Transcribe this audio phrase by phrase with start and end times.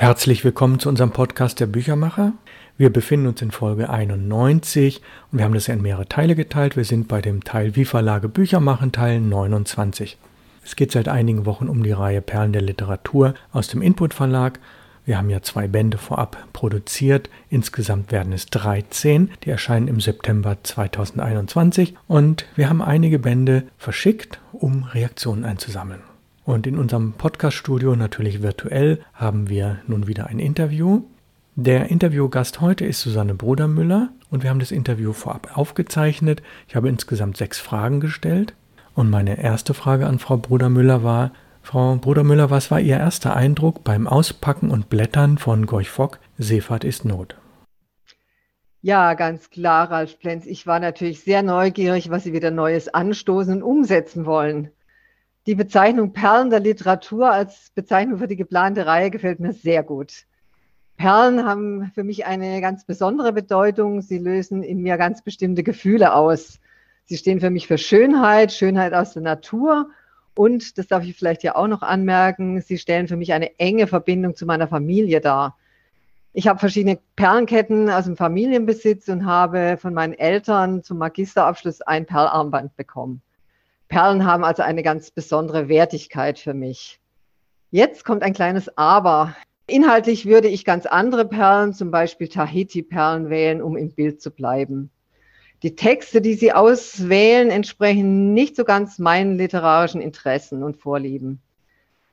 [0.00, 2.32] Herzlich willkommen zu unserem Podcast der Büchermacher.
[2.78, 6.74] Wir befinden uns in Folge 91 und wir haben das in mehrere Teile geteilt.
[6.74, 10.16] Wir sind bei dem Teil Wie Verlage Bücher machen, Teil 29.
[10.64, 14.58] Es geht seit einigen Wochen um die Reihe Perlen der Literatur aus dem Input Verlag.
[15.04, 17.28] Wir haben ja zwei Bände vorab produziert.
[17.50, 19.30] Insgesamt werden es 13.
[19.44, 26.00] Die erscheinen im September 2021 und wir haben einige Bände verschickt, um Reaktionen einzusammeln.
[26.44, 31.02] Und in unserem Podcast-Studio, natürlich virtuell, haben wir nun wieder ein Interview.
[31.54, 36.42] Der Interviewgast heute ist Susanne Brudermüller und wir haben das Interview vorab aufgezeichnet.
[36.68, 38.54] Ich habe insgesamt sechs Fragen gestellt.
[38.94, 43.84] Und meine erste Frage an Frau Brudermüller war, Frau Brudermüller, was war Ihr erster Eindruck
[43.84, 47.36] beim Auspacken und Blättern von Gorch Fock, Seefahrt ist Not?
[48.82, 50.46] Ja, ganz klar, Ralf Plenz.
[50.46, 54.70] Ich war natürlich sehr neugierig, was Sie wieder Neues anstoßen und umsetzen wollen.
[55.46, 60.26] Die Bezeichnung Perlen der Literatur als Bezeichnung für die geplante Reihe gefällt mir sehr gut.
[60.98, 64.02] Perlen haben für mich eine ganz besondere Bedeutung.
[64.02, 66.60] Sie lösen in mir ganz bestimmte Gefühle aus.
[67.06, 69.88] Sie stehen für mich für Schönheit, Schönheit aus der Natur.
[70.34, 73.86] Und, das darf ich vielleicht ja auch noch anmerken, sie stellen für mich eine enge
[73.86, 75.56] Verbindung zu meiner Familie dar.
[76.32, 82.06] Ich habe verschiedene Perlenketten aus dem Familienbesitz und habe von meinen Eltern zum Magisterabschluss ein
[82.06, 83.22] Perlarmband bekommen.
[83.90, 87.00] Perlen haben also eine ganz besondere Wertigkeit für mich.
[87.72, 89.34] Jetzt kommt ein kleines Aber.
[89.66, 94.90] Inhaltlich würde ich ganz andere Perlen, zum Beispiel Tahiti-Perlen wählen, um im Bild zu bleiben.
[95.64, 101.40] Die Texte, die Sie auswählen, entsprechen nicht so ganz meinen literarischen Interessen und Vorlieben.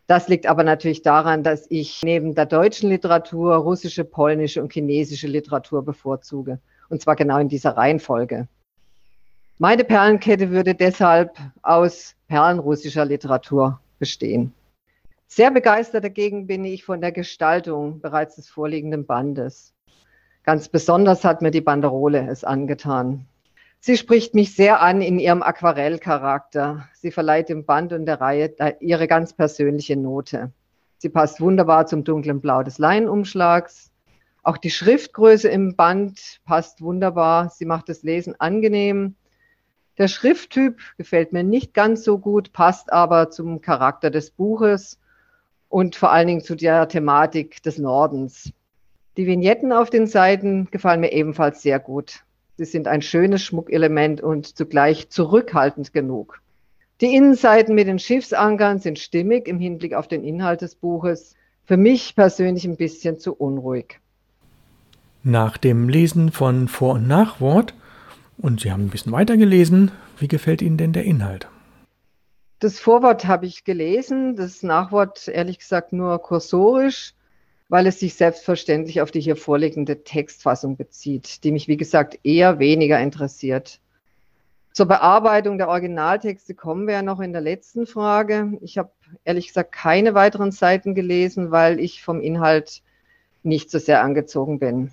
[0.08, 5.28] Das liegt aber natürlich daran, dass ich neben der deutschen Literatur russische, polnische und chinesische
[5.28, 6.59] Literatur bevorzuge.
[6.89, 8.48] Und zwar genau in dieser Reihenfolge.
[9.60, 14.54] Meine Perlenkette würde deshalb aus Perlen russischer Literatur bestehen.
[15.26, 19.74] Sehr begeistert dagegen bin ich von der Gestaltung bereits des vorliegenden Bandes.
[20.44, 23.26] Ganz besonders hat mir die Banderole es angetan.
[23.80, 26.88] Sie spricht mich sehr an in ihrem Aquarellcharakter.
[26.94, 30.52] Sie verleiht dem Band und der Reihe ihre ganz persönliche Note.
[31.00, 33.92] Sie passt wunderbar zum dunklen Blau des Leinenumschlags.
[34.44, 37.50] Auch die Schriftgröße im Band passt wunderbar.
[37.50, 39.16] Sie macht das Lesen angenehm
[39.98, 45.00] der Schrifttyp gefällt mir nicht ganz so gut, passt aber zum Charakter des Buches
[45.70, 48.52] und vor allen Dingen zu der Thematik des Nordens.
[49.18, 52.24] Die Vignetten auf den Seiten gefallen mir ebenfalls sehr gut.
[52.58, 56.42] Sie sind ein schönes Schmuckelement und zugleich zurückhaltend genug.
[57.02, 61.36] Die Innenseiten mit den Schiffsankern sind stimmig im Hinblick auf den Inhalt des Buches.
[61.66, 64.00] Für mich persönlich ein bisschen zu unruhig.
[65.24, 67.74] Nach dem Lesen von Vor- und Nachwort
[68.37, 69.92] und Sie haben ein bisschen weitergelesen.
[70.17, 71.48] Wie gefällt Ihnen denn der Inhalt?
[72.59, 77.14] Das Vorwort habe ich gelesen, das Nachwort ehrlich gesagt nur kursorisch,
[77.70, 82.58] weil es sich selbstverständlich auf die hier vorliegende Textfassung bezieht, die mich, wie gesagt, eher
[82.58, 83.80] weniger interessiert.
[84.71, 88.58] Zur Bearbeitung der Originaltexte kommen wir ja noch in der letzten Frage.
[88.61, 88.92] Ich habe
[89.23, 92.81] ehrlich gesagt keine weiteren Seiten gelesen, weil ich vom Inhalt
[93.43, 94.92] nicht so sehr angezogen bin.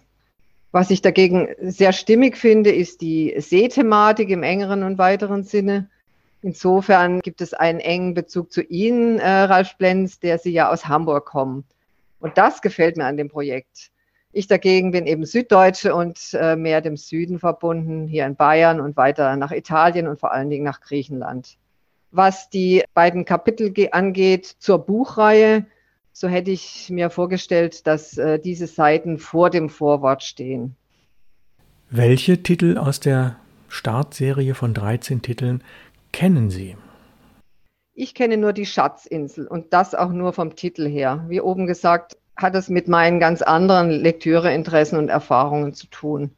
[0.74, 5.88] Was ich dagegen sehr stimmig finde, ist die Seethematik im engeren und weiteren Sinne.
[6.42, 10.88] Insofern gibt es einen engen Bezug zu Ihnen, äh, Ralf Blenz, der Sie ja aus
[10.88, 11.62] Hamburg kommen.
[12.18, 13.92] Und das gefällt mir an dem Projekt.
[14.32, 18.96] Ich dagegen bin eben Süddeutsche und äh, mehr dem Süden verbunden, hier in Bayern und
[18.96, 21.56] weiter nach Italien und vor allen Dingen nach Griechenland.
[22.10, 25.66] Was die beiden Kapitel angeht zur Buchreihe,
[26.14, 30.76] so hätte ich mir vorgestellt, dass äh, diese Seiten vor dem Vorwort stehen.
[31.90, 33.36] Welche Titel aus der
[33.68, 35.62] Startserie von 13 Titeln
[36.12, 36.76] kennen Sie?
[37.94, 41.24] Ich kenne nur die Schatzinsel und das auch nur vom Titel her.
[41.28, 46.30] Wie oben gesagt, hat es mit meinen ganz anderen Lektüreinteressen und Erfahrungen zu tun.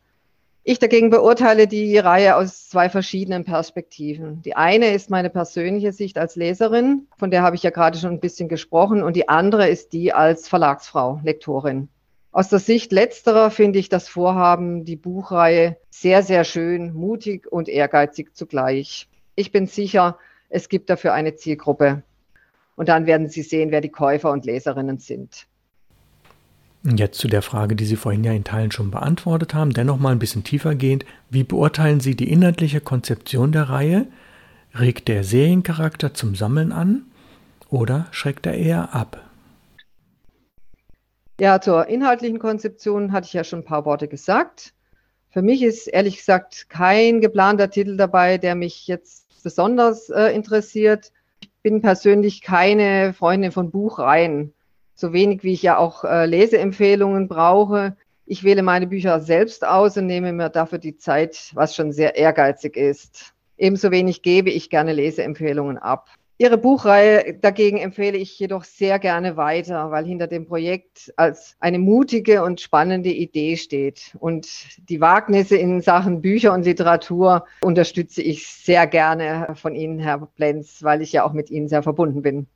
[0.69, 4.43] Ich dagegen beurteile die Reihe aus zwei verschiedenen Perspektiven.
[4.43, 8.10] Die eine ist meine persönliche Sicht als Leserin, von der habe ich ja gerade schon
[8.10, 11.89] ein bisschen gesprochen, und die andere ist die als Verlagsfrau, Lektorin.
[12.33, 17.69] Aus der Sicht letzterer finde ich das Vorhaben, die Buchreihe sehr, sehr schön, mutig und
[17.69, 19.09] ehrgeizig zugleich.
[19.36, 22.03] Ich bin sicher, es gibt dafür eine Zielgruppe.
[22.74, 25.47] Und dann werden Sie sehen, wer die Käufer und Leserinnen sind.
[26.94, 30.12] Jetzt zu der Frage, die Sie vorhin ja in Teilen schon beantwortet haben, dennoch mal
[30.12, 31.04] ein bisschen tiefer gehend.
[31.30, 34.06] Wie beurteilen Sie die inhaltliche Konzeption der Reihe?
[34.72, 37.03] Regt der Seriencharakter zum Sammeln an
[37.71, 39.21] oder schreckt er eher ab?
[41.41, 44.72] Ja, zur inhaltlichen Konzeption hatte ich ja schon ein paar Worte gesagt.
[45.30, 51.12] Für mich ist ehrlich gesagt kein geplanter Titel dabei, der mich jetzt besonders äh, interessiert.
[51.41, 54.53] Ich bin persönlich keine Freundin von Buchreihen.
[54.97, 57.97] So wenig wie ich ja auch äh, Leseempfehlungen brauche.
[58.25, 62.16] Ich wähle meine Bücher selbst aus und nehme mir dafür die Zeit, was schon sehr
[62.16, 63.34] ehrgeizig ist.
[63.59, 66.09] Ebenso wenig gebe ich gerne Leseempfehlungen ab.
[66.39, 71.78] Ihre Buchreihe dagegen empfehle ich jedoch sehr gerne weiter, weil hinter dem Projekt als eine
[71.78, 74.15] mutige und spannende Idee steht.
[74.19, 74.47] Und
[74.91, 80.83] die Wagnisse in Sachen Bücher und Literatur unterstütze ich sehr gerne von Ihnen, Herr Plenz,
[80.83, 82.47] weil ich ja auch mit Ihnen sehr verbunden bin.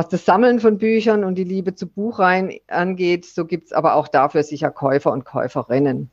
[0.00, 3.96] Was das Sammeln von Büchern und die Liebe zu Buchreihen angeht, so gibt es aber
[3.96, 6.08] auch dafür sicher Käufer und Käuferinnen.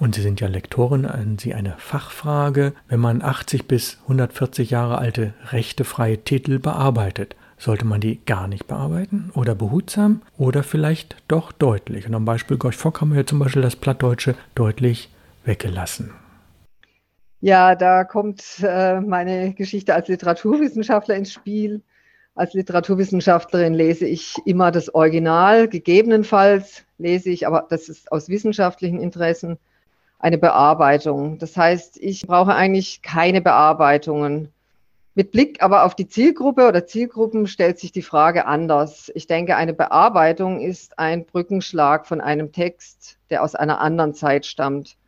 [0.00, 2.72] Und Sie sind ja Lektorin, an Sie eine Fachfrage.
[2.88, 8.66] Wenn man 80 bis 140 Jahre alte rechtefreie Titel bearbeitet, sollte man die gar nicht
[8.66, 12.08] bearbeiten oder behutsam oder vielleicht doch deutlich?
[12.08, 15.10] Und am Beispiel Gorch Fock haben wir ja zum Beispiel das Plattdeutsche deutlich
[15.44, 16.10] weggelassen.
[17.38, 21.82] Ja, da kommt äh, meine Geschichte als Literaturwissenschaftler ins Spiel.
[22.36, 29.00] Als Literaturwissenschaftlerin lese ich immer das Original, gegebenenfalls lese ich, aber das ist aus wissenschaftlichen
[29.00, 29.56] Interessen,
[30.18, 31.38] eine Bearbeitung.
[31.38, 34.52] Das heißt, ich brauche eigentlich keine Bearbeitungen.
[35.14, 39.10] Mit Blick aber auf die Zielgruppe oder Zielgruppen stellt sich die Frage anders.
[39.14, 44.44] Ich denke, eine Bearbeitung ist ein Brückenschlag von einem Text, der aus einer anderen Zeit
[44.44, 44.98] stammt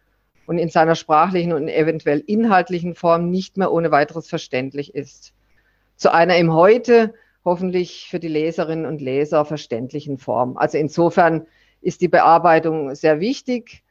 [0.46, 5.34] und in seiner sprachlichen und eventuell inhaltlichen Form nicht mehr ohne weiteres verständlich ist.
[5.98, 7.12] Zu einer im Heute
[7.44, 10.56] hoffentlich für die Leserinnen und Leser verständlichen Form.
[10.56, 11.46] Also insofern
[11.80, 13.82] ist die Bearbeitung sehr wichtig.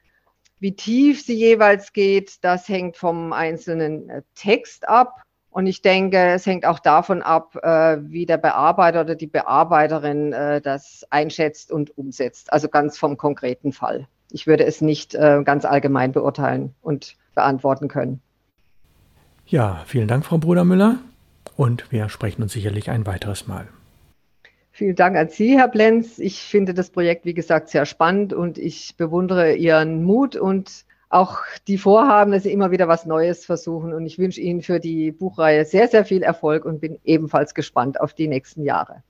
[0.58, 5.22] Wie tief sie jeweils geht, das hängt vom einzelnen äh, Text ab.
[5.50, 10.32] Und ich denke, es hängt auch davon ab, äh, wie der Bearbeiter oder die Bearbeiterin
[10.32, 12.50] äh, das einschätzt und umsetzt.
[12.54, 14.08] Also ganz vom konkreten Fall.
[14.30, 18.20] Ich würde es nicht ganz allgemein beurteilen und beantworten können.
[19.46, 20.98] Ja, vielen Dank, Frau Brudermüller.
[21.58, 23.66] Und wir sprechen uns sicherlich ein weiteres Mal.
[24.70, 26.20] Vielen Dank an Sie, Herr Blenz.
[26.20, 31.38] Ich finde das Projekt, wie gesagt, sehr spannend und ich bewundere Ihren Mut und auch
[31.66, 33.92] die Vorhaben, dass Sie immer wieder was Neues versuchen.
[33.92, 38.00] Und ich wünsche Ihnen für die Buchreihe sehr, sehr viel Erfolg und bin ebenfalls gespannt
[38.00, 39.02] auf die nächsten Jahre.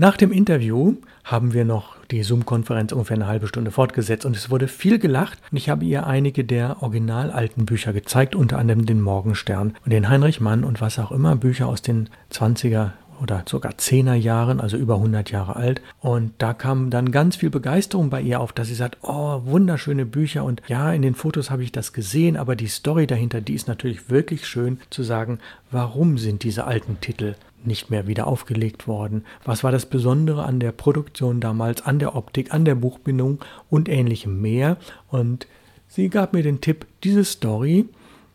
[0.00, 4.48] Nach dem Interview haben wir noch die Zoom-Konferenz ungefähr eine halbe Stunde fortgesetzt und es
[4.48, 5.40] wurde viel gelacht.
[5.50, 9.92] Und ich habe ihr einige der original alten Bücher gezeigt, unter anderem den Morgenstern und
[9.92, 12.92] den Heinrich Mann und was auch immer, Bücher aus den 20er
[13.22, 15.80] oder sogar 10er Jahren, also über 100 Jahre alt.
[16.00, 20.06] Und da kam dann ganz viel Begeisterung bei ihr auf, dass sie sagt, oh, wunderschöne
[20.06, 20.44] Bücher.
[20.44, 23.68] Und ja, in den Fotos habe ich das gesehen, aber die Story dahinter, die ist
[23.68, 25.38] natürlich wirklich schön zu sagen,
[25.70, 27.34] warum sind diese alten Titel
[27.64, 29.24] nicht mehr wieder aufgelegt worden?
[29.44, 33.88] Was war das Besondere an der Produktion damals, an der Optik, an der Buchbindung und
[33.88, 34.76] ähnlichem mehr?
[35.08, 35.46] Und
[35.88, 37.86] sie gab mir den Tipp, diese Story,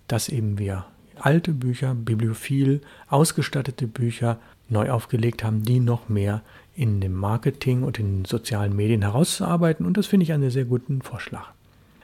[0.08, 0.86] dass eben wir
[1.16, 6.42] alte Bücher, bibliophil ausgestattete Bücher neu aufgelegt haben, die noch mehr
[6.76, 9.86] in dem Marketing und in den sozialen Medien herauszuarbeiten.
[9.86, 11.52] Und das finde ich einen sehr guten Vorschlag.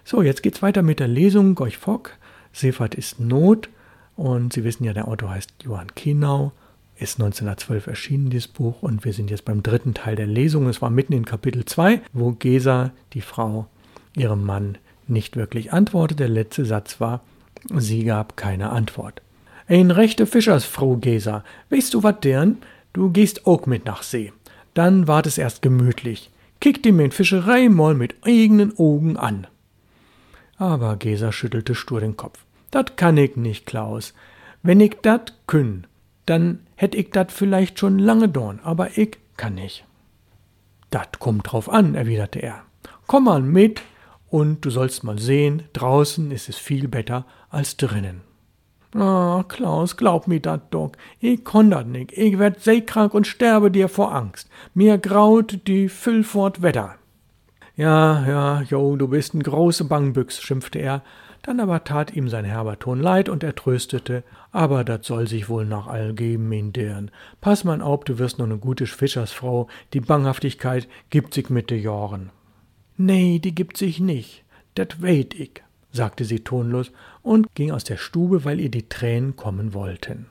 [0.03, 1.56] So, jetzt geht es weiter mit der Lesung.
[1.56, 2.17] Gorch Fock,
[2.53, 3.69] Seefahrt ist Not.
[4.15, 6.51] Und Sie wissen ja, der Autor heißt Johann Kienau.
[6.97, 8.81] Ist 1912 erschienen, dieses Buch.
[8.81, 10.67] Und wir sind jetzt beim dritten Teil der Lesung.
[10.67, 13.67] Es war mitten in Kapitel 2, wo Gesa, die Frau,
[14.17, 14.77] ihrem Mann
[15.07, 16.19] nicht wirklich antwortet.
[16.19, 17.21] Der letzte Satz war,
[17.73, 19.21] sie gab keine Antwort.
[19.69, 21.44] Ein rechte Fischersfrau, Gesa.
[21.69, 22.57] Weißt du wat deren?
[22.92, 24.33] Du gehst auch mit nach See.
[24.74, 26.31] Dann wart es erst gemütlich.
[26.60, 29.45] Kick dir mein Fischerei mal mit eigenen Augen an.
[30.57, 32.44] Aber Gesa schüttelte stur den Kopf.
[32.71, 34.16] Dat kann ich nicht, Klaus.
[34.64, 35.85] Wenn ich dat künn,
[36.26, 39.85] dann hätt ich dat vielleicht schon lange dorn, aber ich kann nicht.
[40.90, 42.64] Dat kommt drauf an, erwiderte er.
[43.06, 43.83] Komm mal mit,
[44.30, 48.21] und du sollst mal sehen, draußen ist es viel besser als drinnen.
[48.96, 50.92] Ah, Klaus, glaub mir dat doch.
[51.19, 52.14] Ich konn dat nix.
[52.18, 54.50] Ich werd seekrank und sterbe dir vor Angst.
[54.74, 56.96] Mir graut die Füllfort Wetter.
[57.76, 61.04] Ja, ja, jo, du bist n große Bangbüchs, schimpfte er.
[61.44, 64.24] Dann aber tat ihm sein herber Ton leid und er tröstete.
[64.52, 67.12] Aber dat soll sich wohl nach all geben in deren.
[67.42, 69.68] Pass man auf, du wirst noch ne gute Fischersfrau.
[69.94, 72.31] Die Banghaftigkeit gibt sich mit de Jahren.
[72.98, 74.44] Nee, die gibt sich nicht.
[74.74, 76.92] Dat weet ich sagte sie tonlos
[77.23, 80.28] und ging aus der Stube, weil ihr die Tränen kommen wollten.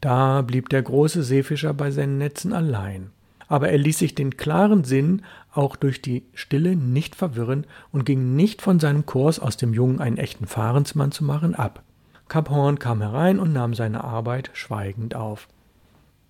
[0.00, 3.10] Da blieb der große Seefischer bei seinen Netzen allein.
[3.48, 8.34] Aber er ließ sich den klaren Sinn auch durch die Stille nicht verwirren und ging
[8.34, 11.82] nicht von seinem Kurs, aus dem Jungen einen echten Fahrensmann zu machen, ab.
[12.28, 15.48] Kap Horn kam herein und nahm seine Arbeit schweigend auf.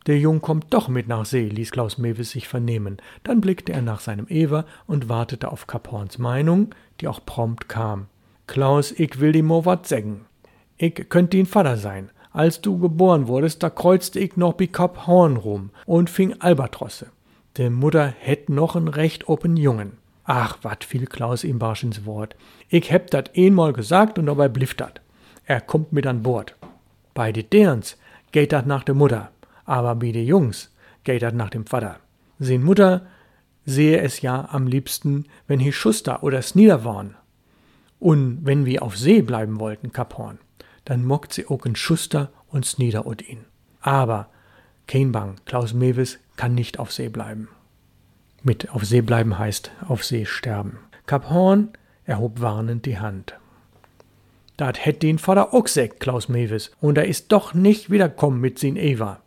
[0.06, 2.98] Der Jung kommt doch mit nach See, ließ Klaus Mewis sich vernehmen.
[3.25, 7.68] Dann blickte er nach seinem Ewer und wartete auf Kap Horns Meinung, die auch prompt
[7.68, 8.06] kam.
[8.46, 10.26] Klaus, ich will die mo wat sägen.
[10.76, 15.06] Ich könnt din Vater sein, Als du geboren wurdest, da kreuzte ich noch bi Kap
[15.06, 17.06] Horn rum und fing Albatrosse.
[17.56, 19.92] De Mutter hätt noch en recht open Jungen.
[20.24, 22.36] Ach, wat fiel Klaus ihm barsch ins Wort.
[22.68, 25.00] Ich heb dat einmal gesagt und dabei bliff dat.
[25.46, 26.54] Er kommt mit an Bord.
[27.14, 27.96] Bei de Derns
[28.32, 29.30] geht dat nach de Mutter,
[29.64, 30.70] aber bi de Jungs
[31.04, 32.00] geht dat nach dem Vater.
[32.38, 33.06] Sin Mutter
[33.64, 37.14] sehe es ja am liebsten, wenn hi Schuster oder Snieder waren.
[38.06, 40.38] Und wenn wir auf See bleiben wollten, Kaphorn,
[40.84, 43.46] dann mockt sie auch en Schuster und Snieder und ihn.
[43.80, 44.28] Aber
[44.86, 47.48] kein Bang, Klaus Mewes kann nicht auf See bleiben.
[48.44, 50.78] Mit auf See bleiben heißt auf See sterben.
[51.06, 51.70] Kaphorn
[52.04, 53.34] erhob warnend die Hand.
[54.56, 58.60] Dat hätt den Vater auch sägt, Klaus Mewes, und er ist doch nicht wiederkommen mit
[58.60, 59.18] sin Eva.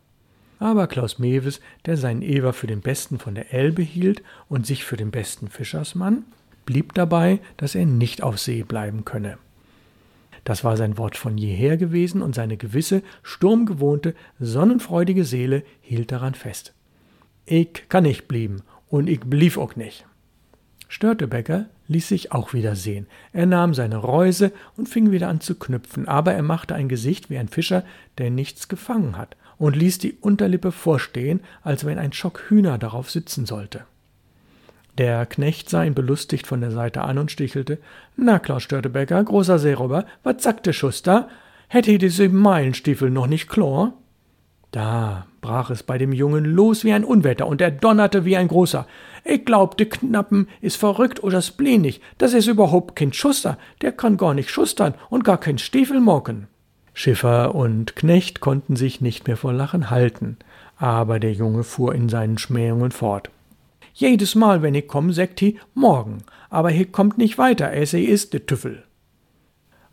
[0.58, 4.86] Aber Klaus Mewes, der seinen Eva für den Besten von der Elbe hielt und sich
[4.86, 6.24] für den besten Fischersmann,
[6.70, 9.38] blieb dabei, dass er nicht auf See bleiben könne.
[10.44, 16.34] Das war sein Wort von jeher gewesen, und seine gewisse, sturmgewohnte, sonnenfreudige Seele hielt daran
[16.34, 16.72] fest.
[17.44, 20.06] Ich kann nicht blieben, und ich blieb auch nicht.
[20.86, 23.08] Störtebecker ließ sich auch wieder sehen.
[23.32, 27.30] Er nahm seine Reuse und fing wieder an zu knüpfen, aber er machte ein Gesicht
[27.30, 27.82] wie ein Fischer,
[28.18, 33.10] der nichts gefangen hat, und ließ die Unterlippe vorstehen, als wenn ein Schock Hühner darauf
[33.10, 33.86] sitzen sollte.
[34.98, 37.78] Der Knecht sah ihn belustigt von der Seite an und stichelte.
[38.16, 41.28] Na, Klaus Störtebecker, großer Seeräuber, was sagt der Schuster?
[41.68, 43.94] Hätte die sieben Meilenstiefel noch nicht Chlor?
[44.72, 48.48] Da brach es bei dem Jungen los wie ein Unwetter und er donnerte wie ein
[48.48, 48.86] großer.
[49.24, 52.00] Ich glaub, de Knappen is verrückt oder spleenig.
[52.18, 53.58] Das is überhaupt kein Schuster.
[53.82, 56.46] Der kann gar nicht schustern und gar kein Stiefel mocken.
[56.92, 60.36] Schiffer und Knecht konnten sich nicht mehr vor Lachen halten,
[60.76, 63.30] aber der Junge fuhr in seinen Schmähungen fort.
[64.00, 68.30] Jedes Mal, wenn ich komm, sagt hi morgen, aber hi kommt nicht weiter, es is
[68.30, 68.82] de Tüffel.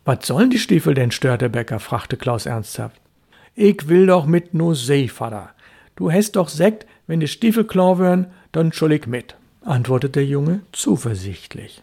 [0.06, 3.02] Was sollen die Stiefel denn, stört der Bäcker, fragte Klaus ernsthaft.
[3.54, 5.50] Ich will doch mit no See, Vater.
[5.94, 10.24] Du hast doch Sekt, wenn die Stiefel klar wären, dann schul ich mit, antwortete der
[10.24, 11.82] Junge zuversichtlich.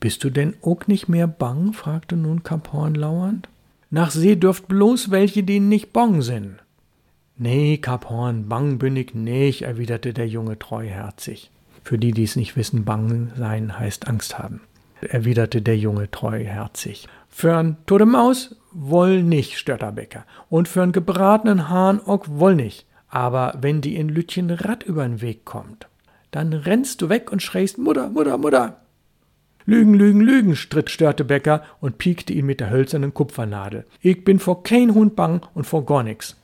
[0.00, 1.72] Bist du denn auch nicht mehr bang?
[1.72, 3.48] fragte nun Kaphorn lauernd.
[3.90, 6.56] Nach See dürft bloß welche, die nicht bong sind.
[7.38, 11.50] Nee, Kaphorn, bang bin ich nicht, erwiderte der Junge treuherzig.
[11.84, 14.62] Für die, die es nicht wissen, bang sein heißt Angst haben,
[15.02, 17.06] erwiderte der Junge treuherzig.
[17.30, 20.24] Für'n tote Maus woll nicht, Störterbäcker.
[20.48, 22.86] Und für'n gebratenen Hahn auch woll nicht.
[23.08, 25.88] Aber wenn die in Lütchen Rad übern Weg kommt,
[26.30, 28.80] dann rennst du weg und schreist Mutter, Mutter, Mutter.
[29.66, 33.84] Lügen, Lügen, Lügen, stritt Störtebecker und piekte ihn mit der hölzernen Kupfernadel.
[34.00, 36.36] Ich bin vor kein Hund bang und vor gar nix.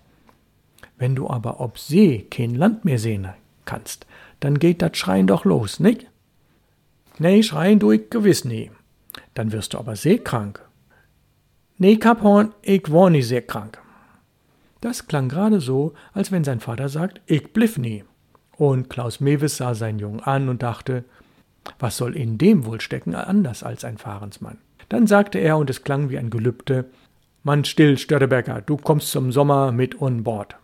[1.03, 3.27] Wenn du aber ob See kein Land mehr sehen
[3.65, 4.07] kannst,
[4.39, 6.07] dann geht dat Schreien doch los, nicht?
[7.19, 8.71] Nee, schreien du ich gewiss nie.
[9.35, 10.65] Dann wirst du aber seekrank
[11.77, 13.81] Nee, Kaphorn, ich war nie sehr krank.
[14.81, 18.05] Das klang gerade so, als wenn sein Vater sagt, ich bliff nie.
[18.57, 21.05] Und Klaus Mewes sah seinen Jungen an und dachte,
[21.81, 24.59] was soll in dem wohl stecken, anders als ein Fahrensmann?
[24.89, 26.85] Dann sagte er, und es klang wie ein Gelübde,
[27.43, 30.55] Mann still, Störtebecker, du kommst zum Sommer mit on Bord.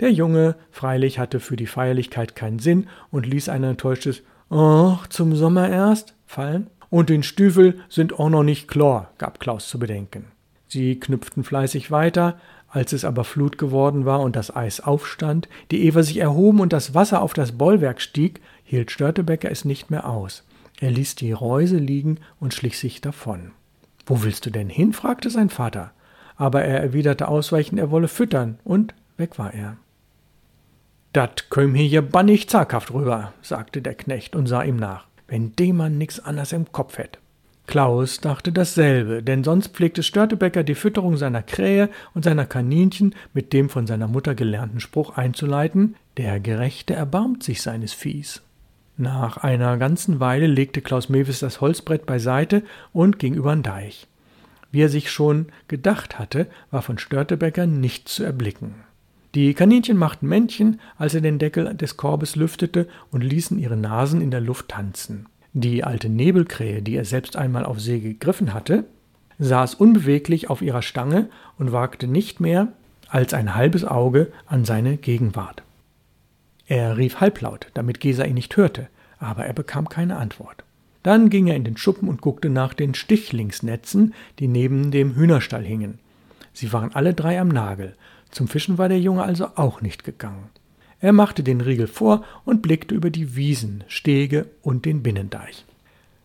[0.00, 5.34] Der Junge freilich hatte für die Feierlichkeit keinen Sinn und ließ ein enttäuschtes »Och, zum
[5.36, 6.68] Sommer erst« fallen.
[6.90, 10.26] Und den Stiefel sind auch noch nicht klar, gab Klaus zu bedenken.
[10.68, 15.84] Sie knüpften fleißig weiter, als es aber Flut geworden war und das Eis aufstand, die
[15.86, 20.08] Eva sich erhoben und das Wasser auf das Bollwerk stieg, hielt Störtebecker es nicht mehr
[20.08, 20.44] aus.
[20.80, 23.52] Er ließ die Reuse liegen und schlich sich davon.
[24.06, 24.92] Wo willst du denn hin?
[24.92, 25.92] fragte sein Vater.
[26.36, 29.76] Aber er erwiderte ausweichend, er wolle füttern, und weg war er.
[31.14, 35.76] Dat köm hier bannig zaghaft rüber, sagte der Knecht und sah ihm nach, wenn dem
[35.76, 37.18] Mann nix anders im Kopf hätt.
[37.68, 43.52] Klaus dachte dasselbe, denn sonst pflegte Störtebecker die Fütterung seiner Krähe und seiner Kaninchen mit
[43.52, 48.42] dem von seiner Mutter gelernten Spruch einzuleiten, der Gerechte erbarmt sich seines Viehs.
[48.96, 54.08] Nach einer ganzen Weile legte Klaus Mewis das Holzbrett beiseite und ging übern Deich.
[54.72, 58.74] Wie er sich schon gedacht hatte, war von Störtebecker nichts zu erblicken.
[59.34, 64.20] Die Kaninchen machten Männchen, als er den Deckel des Korbes lüftete, und ließen ihre Nasen
[64.20, 65.26] in der Luft tanzen.
[65.52, 68.84] Die alte Nebelkrähe, die er selbst einmal auf See gegriffen hatte,
[69.38, 72.68] saß unbeweglich auf ihrer Stange und wagte nicht mehr
[73.08, 75.62] als ein halbes Auge an seine Gegenwart.
[76.66, 78.88] Er rief halblaut, damit Gesa ihn nicht hörte,
[79.18, 80.64] aber er bekam keine Antwort.
[81.02, 85.64] Dann ging er in den Schuppen und guckte nach den Stichlingsnetzen, die neben dem Hühnerstall
[85.64, 85.98] hingen.
[86.52, 87.96] Sie waren alle drei am Nagel.
[88.34, 90.50] Zum Fischen war der Junge also auch nicht gegangen.
[90.98, 95.64] Er machte den Riegel vor und blickte über die Wiesen, Stege und den Binnendeich.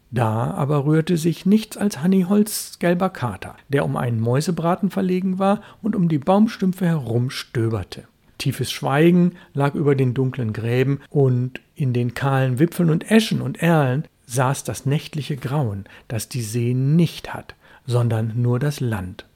[0.09, 5.61] Da aber rührte sich nichts als Hanniholz gelber Kater, der um einen Mäusebraten verlegen war
[5.83, 8.05] und um die Baumstümpfe herum stöberte.
[8.39, 13.61] Tiefes Schweigen lag über den dunklen Gräben, und in den kahlen Wipfeln und Eschen und
[13.61, 17.53] Erlen saß das nächtliche Grauen, das die See nicht hat,
[17.85, 19.28] sondern nur das Land.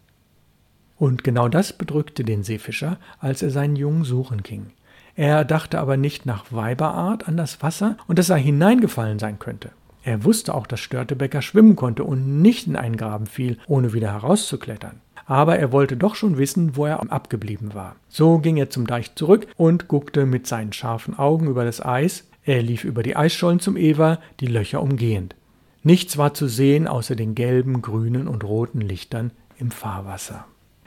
[0.97, 4.67] Und genau das bedrückte den Seefischer, als er seinen Jungen suchen ging.
[5.15, 9.71] Er dachte aber nicht nach Weiberart an das Wasser und dass er hineingefallen sein könnte.
[10.03, 14.11] Er wusste auch, dass Störtebecker schwimmen konnte und nicht in einen Graben fiel, ohne wieder
[14.11, 14.99] herauszuklettern.
[15.25, 17.95] Aber er wollte doch schon wissen, wo er abgeblieben war.
[18.09, 22.27] So ging er zum Deich zurück und guckte mit seinen scharfen Augen über das Eis.
[22.43, 25.35] Er lief über die Eisschollen zum Ewer, die Löcher umgehend.
[25.83, 30.45] Nichts war zu sehen außer den gelben, grünen und roten Lichtern im Fahrwasser.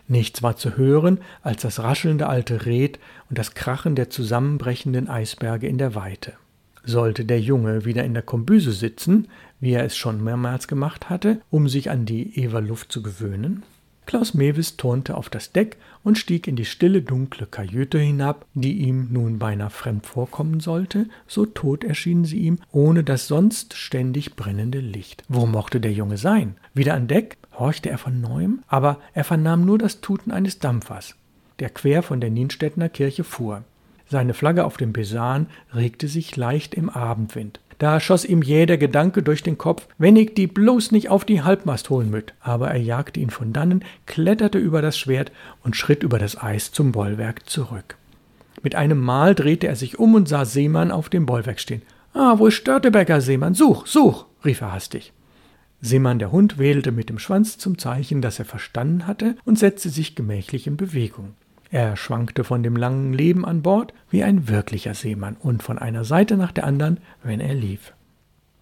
[0.08, 2.98] Nichts war zu hören als das raschelnde alte Red
[3.28, 6.34] und das Krachen der zusammenbrechenden Eisberge in der Weite.
[6.84, 9.26] Sollte der Junge wieder in der Kombüse sitzen,
[9.58, 13.64] wie er es schon mehrmals gemacht hatte, um sich an die Ewerluft zu gewöhnen?
[14.06, 18.74] Klaus Mewis turnte auf das Deck und stieg in die stille, dunkle Kajüte hinab, die
[18.74, 24.36] ihm nun beinahe fremd vorkommen sollte, so tot erschien sie ihm, ohne das sonst ständig
[24.36, 25.24] brennende Licht.
[25.28, 26.54] Wo mochte der Junge sein?
[26.72, 27.36] Wieder an Deck?
[27.58, 31.14] Horchte er von neuem, aber er vernahm nur das Tuten eines Dampfers,
[31.58, 33.64] der quer von der Nienstädtner Kirche fuhr.
[34.08, 37.60] Seine Flagge auf dem Besan regte sich leicht im Abendwind.
[37.78, 41.24] Da schoss ihm jäh der Gedanke durch den Kopf, wenn ich die bloß nicht auf
[41.24, 42.32] die Halbmast holen müt.
[42.40, 45.30] Aber er jagte ihn von dannen, kletterte über das Schwert
[45.62, 47.96] und schritt über das Eis zum Bollwerk zurück.
[48.62, 51.82] Mit einem Mal drehte er sich um und sah Seemann auf dem Bollwerk stehen.
[52.14, 53.52] Ah, wo ist Störtebecker, Seemann?
[53.52, 55.12] Such, such, rief er hastig.
[55.80, 59.90] Seemann der Hund wedelte mit dem Schwanz zum Zeichen, dass er verstanden hatte, und setzte
[59.90, 61.34] sich gemächlich in Bewegung.
[61.70, 66.04] Er schwankte von dem langen Leben an Bord wie ein wirklicher Seemann und von einer
[66.04, 67.92] Seite nach der anderen, wenn er lief.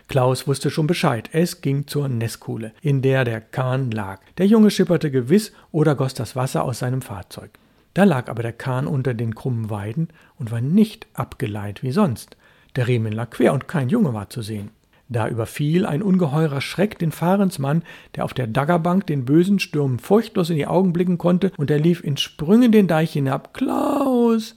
[0.08, 1.30] Klaus wusste schon Bescheid.
[1.32, 4.20] Es ging zur Nesskuhle, in der der Kahn lag.
[4.38, 7.50] Der Junge schipperte gewiss oder goss das Wasser aus seinem Fahrzeug.
[7.94, 12.36] Da lag aber der Kahn unter den krummen Weiden und war nicht abgeleiht wie sonst.
[12.76, 14.70] Der Riemen lag quer und kein Junge war zu sehen.
[15.08, 17.82] Da überfiel ein ungeheurer Schreck den Fahrensmann,
[18.16, 21.78] der auf der Daggerbank den bösen Stürmen furchtlos in die Augen blicken konnte, und er
[21.78, 23.52] lief in Sprüngen den Deich hinab.
[23.54, 24.56] Klaus!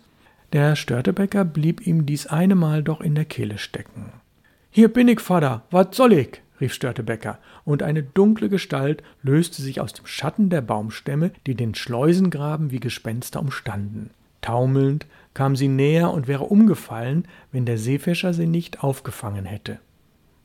[0.53, 4.13] Der Störtebecker blieb ihm dies eine Mal doch in der Kehle stecken.
[4.69, 6.41] Hier bin ich, Vater, wat soll ich?
[6.61, 11.75] rief Störtebecker, und eine dunkle Gestalt löste sich aus dem Schatten der Baumstämme, die den
[11.75, 14.11] Schleusengraben wie Gespenster umstanden.
[14.41, 19.79] Taumelnd kam sie näher und wäre umgefallen, wenn der Seefischer sie nicht aufgefangen hätte.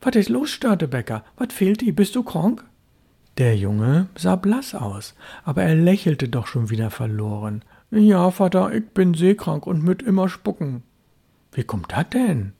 [0.03, 1.25] Was ist los, Störtebecker?
[1.37, 1.95] Was fehlt dir?
[1.95, 2.65] Bist du krank?
[3.39, 7.65] Der Junge sah blass aus, aber er lächelte doch schon wieder verloren.
[7.93, 10.83] Ja, Vater, ich bin seekrank und müt immer spucken.
[11.53, 12.53] Wie kommt dat denn?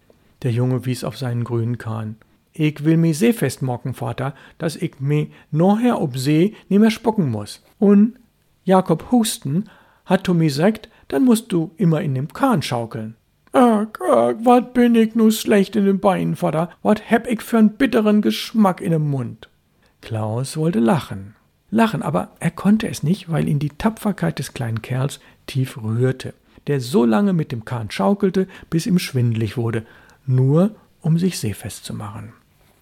[0.43, 2.17] Der Junge wies auf seinen grünen Kahn.
[2.53, 7.65] Ich will mi seefest mocken, Vater, dass ich mi nachher ob See nimmer spucken muss.
[7.79, 8.19] Und
[8.65, 9.69] Jakob Husten
[10.05, 13.17] hat to mi sagt, dann musst du immer in dem Kahn schaukeln.
[13.53, 16.71] Ach, ach, wat bin ich nu schlecht in den Beinen, Vater?
[16.83, 19.51] Wat heb ich für'n bitteren Geschmack in dem Mund?
[20.01, 21.35] Klaus wollte lachen.
[21.71, 26.33] Lachen, aber er konnte es nicht, weil ihn die Tapferkeit des kleinen Kerls tief rührte,
[26.67, 29.85] der so lange mit dem Kahn schaukelte, bis ihm schwindlig wurde,
[30.27, 30.71] nur
[31.03, 32.33] um sich seefest zu machen.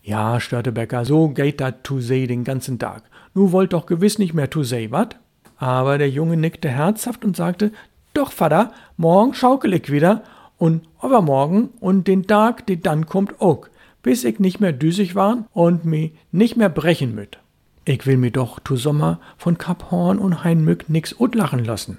[0.03, 3.03] Ja, störte Becker, so geht dat to see den ganzen Tag.
[3.35, 5.17] Nu wollt doch gewiss nicht mehr to see, wat?
[5.57, 7.73] Aber der Junge nickte herzhaft und sagte,
[8.15, 10.23] doch, Vater, morgen schaukel ich wieder
[10.61, 13.67] und übermorgen und den Tag, die dann kommt auch,
[14.03, 17.39] bis ich nicht mehr düsig war und mi nicht mehr brechen müt.
[17.87, 21.99] Ich will mi doch zu Sommer von Kap Horn und Heinmück nix utlachen lassen.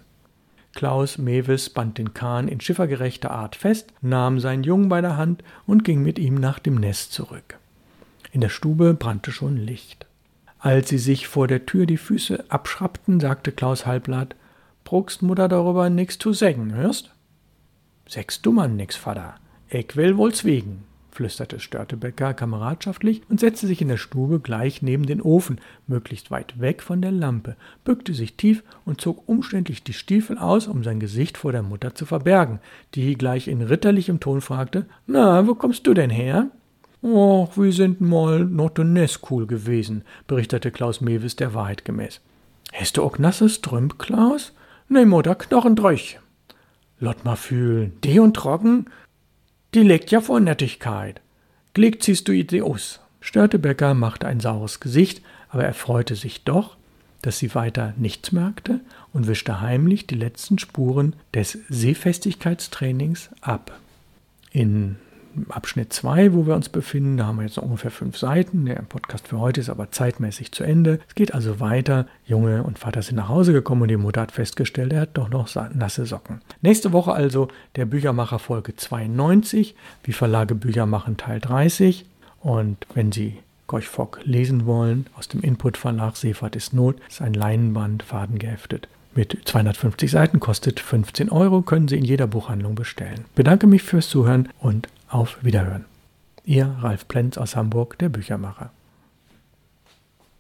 [0.74, 5.44] Klaus Mewes band den Kahn in schiffergerechter Art fest, nahm seinen Jungen bei der Hand
[5.66, 7.58] und ging mit ihm nach dem Nest zurück.
[8.32, 10.06] In der Stube brannte schon Licht.
[10.60, 14.36] Als sie sich vor der Tür die Füße abschrappten, sagte Klaus halblaut,
[14.84, 17.12] Bruckst Mutter darüber nix zu sägen, hörst?
[18.14, 19.36] Sechs Dummern nix, Vater.
[19.70, 25.06] Ich will wohl's wegen, flüsterte Störtebecker kameradschaftlich und setzte sich in der Stube gleich neben
[25.06, 29.94] den Ofen, möglichst weit weg von der Lampe, bückte sich tief und zog umständlich die
[29.94, 32.60] Stiefel aus, um sein Gesicht vor der Mutter zu verbergen,
[32.96, 36.48] die gleich in ritterlichem Ton fragte: Na, wo kommst du denn her?
[37.02, 42.20] Och, wir sind mal noch de Neskul gewesen, berichtete Klaus Mewis der Wahrheit gemäß.
[42.74, 44.52] Hast du auch nasse Strümp, Klaus?
[44.90, 46.20] Ne, Mutter, Knochendröch.
[47.02, 47.98] Lot mal fühlen.
[48.04, 48.86] Die und trocken?
[49.74, 51.20] Die legt ja vor Nettigkeit.
[51.74, 53.00] Glick ziehst du die aus.
[53.22, 56.78] Störtebecker machte ein saures Gesicht, aber er freute sich doch,
[57.24, 58.82] dass sie weiter nichts merkte
[59.14, 63.80] und wischte heimlich die letzten Spuren des Seefestigkeitstrainings ab.
[64.52, 64.98] In
[65.50, 67.18] Abschnitt 2, wo wir uns befinden.
[67.18, 68.66] Da haben wir jetzt noch ungefähr fünf Seiten.
[68.66, 71.00] Der Podcast für heute ist aber zeitmäßig zu Ende.
[71.08, 72.08] Es geht also weiter.
[72.26, 75.30] Junge und Vater sind nach Hause gekommen und die Mutter hat festgestellt, er hat doch
[75.30, 76.42] noch nasse Socken.
[76.62, 82.06] Nächste Woche also der Büchermacher Folge 92, wie Verlage Bücher machen Teil 30.
[82.42, 87.22] Und wenn Sie Gorch Fock lesen wollen, aus dem Input Verlag Seefahrt ist Not, ist
[87.22, 88.88] ein Leinenband, fadengeheftet.
[89.14, 93.26] Mit 250 Seiten kostet 15 Euro, können Sie in jeder Buchhandlung bestellen.
[93.36, 95.86] Bedanke mich fürs Zuhören und auf Wiederhören.
[96.44, 98.72] Ihr Ralf Plenz aus Hamburg, der Büchermacher.